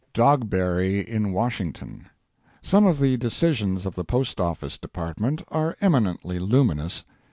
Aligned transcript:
DOGBERRY 0.15 1.07
IN 1.07 1.31
WASHINGTON. 1.31 2.07
Some 2.63 2.87
of 2.87 2.97
the 2.97 3.17
decisions 3.17 3.85
of 3.85 3.93
the 3.93 4.03
Post 4.03 4.39
Office 4.41 4.79
Department 4.79 5.43
are 5.49 5.77
eminently 5.79 6.39
luminous. 6.39 7.05